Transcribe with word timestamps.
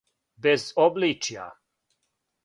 без 0.45 0.63
обличја 0.85 1.45